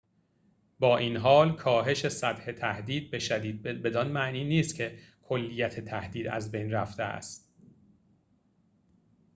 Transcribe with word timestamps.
با 0.79 0.97
این‌حال 0.97 1.55
کاهش 1.55 2.07
سطح 2.07 2.51
تهدید 2.51 3.11
به 3.11 3.19
شدید 3.19 3.61
بدان 3.63 4.11
معنی 4.11 4.43
نیست 4.43 4.75
که 4.75 4.99
کلیت 5.23 5.79
تهدید 5.79 6.27
از 6.27 6.51
بین 6.51 6.71
رفته 6.71 7.03
است 7.03 7.53